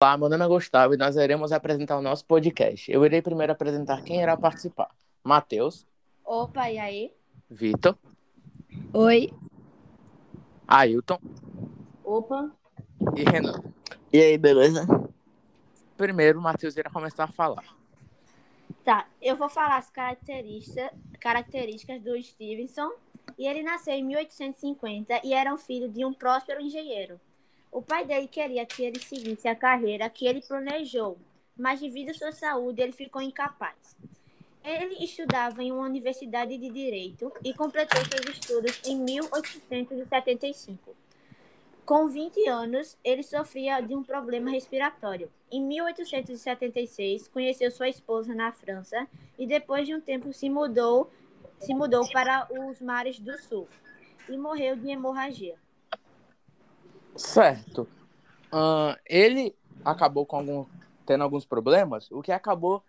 [0.00, 2.88] Olá, meu nome é Gustavo e nós iremos apresentar o nosso podcast.
[2.88, 4.94] Eu irei primeiro apresentar quem irá participar.
[5.24, 5.84] Matheus.
[6.24, 7.12] Opa, e aí?
[7.50, 7.98] Vitor.
[8.92, 9.32] Oi.
[10.68, 11.18] Ailton.
[12.04, 12.48] Opa.
[13.16, 13.60] E Renan.
[14.12, 14.86] E aí, beleza?
[15.96, 17.64] Primeiro, o Matheus irá começar a falar.
[18.84, 22.92] Tá, eu vou falar as características, características do Stevenson.
[23.36, 27.20] E ele nasceu em 1850 e era um filho de um próspero engenheiro.
[27.70, 31.18] O pai dele queria que ele seguisse a carreira que ele planejou,
[31.56, 33.96] mas devido à sua saúde ele ficou incapaz.
[34.64, 40.94] Ele estudava em uma universidade de direito e completou seus estudos em 1875.
[41.84, 45.30] Com 20 anos, ele sofria de um problema respiratório.
[45.50, 51.10] Em 1876, conheceu sua esposa na França e depois de um tempo se mudou,
[51.58, 53.66] se mudou para os mares do sul
[54.28, 55.56] e morreu de hemorragia.
[57.18, 57.82] Certo.
[58.52, 59.54] Uh, ele
[59.84, 60.64] acabou com algum,
[61.04, 62.82] tendo alguns problemas, o que acabou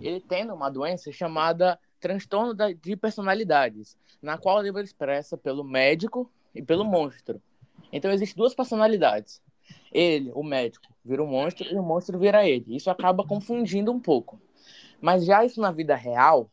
[0.00, 6.62] ele tendo uma doença chamada transtorno de personalidades, na qual ele expressa pelo médico e
[6.62, 7.42] pelo monstro.
[7.92, 9.42] Então existem duas personalidades.
[9.90, 12.76] Ele, o médico, vira o monstro e o monstro vira ele.
[12.76, 14.40] Isso acaba confundindo um pouco.
[15.00, 16.48] Mas já isso na vida real,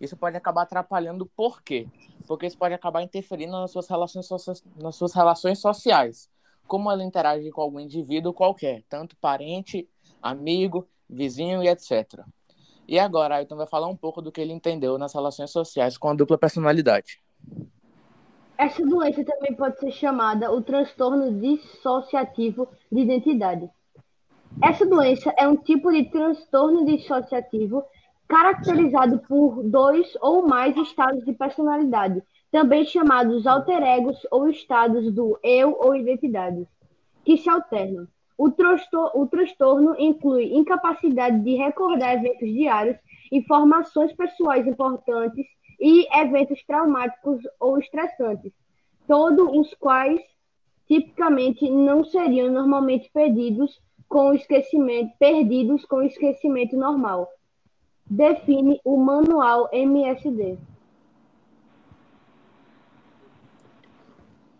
[0.00, 1.86] isso pode acabar atrapalhando por quê?
[2.26, 4.28] Porque isso pode acabar interferindo nas suas relações,
[4.76, 6.31] nas suas relações sociais.
[6.66, 9.88] Como ela interage com algum indivíduo qualquer, tanto parente,
[10.22, 12.24] amigo, vizinho e etc.
[12.88, 16.08] E agora, Ailton vai falar um pouco do que ele entendeu nas relações sociais com
[16.08, 17.20] a dupla personalidade.
[18.58, 23.68] Essa doença também pode ser chamada o transtorno dissociativo de identidade.
[24.62, 27.82] Essa doença é um tipo de transtorno dissociativo
[28.28, 32.22] caracterizado por dois ou mais estados de personalidade,
[32.52, 36.68] também chamados alter egos ou estados do eu ou identidade,
[37.24, 38.06] que se alternam.
[38.36, 38.48] O,
[39.14, 42.98] o transtorno inclui incapacidade de recordar eventos diários,
[43.32, 45.46] informações pessoais importantes
[45.80, 48.52] e eventos traumáticos ou estressantes,
[49.08, 50.20] todos os quais
[50.86, 57.30] tipicamente não seriam normalmente perdidos com esquecimento, perdidos com esquecimento normal.
[58.04, 60.58] Define o manual MSD.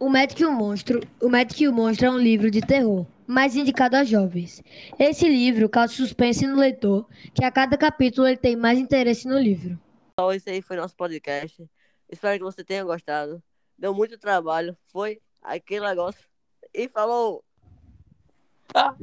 [0.00, 1.00] O Médico e o Monstro.
[1.20, 4.62] O Médico e o Monstro é um livro de terror, mais indicado a jovens.
[4.98, 9.38] Esse livro causa suspense no leitor, que a cada capítulo ele tem mais interesse no
[9.38, 9.78] livro.
[10.14, 11.68] Então, esse aí foi nosso podcast.
[12.08, 13.42] Espero que você tenha gostado.
[13.76, 14.74] Deu muito trabalho.
[14.86, 16.24] Foi aquele negócio.
[16.72, 17.44] E falou!
[18.74, 18.96] Ah.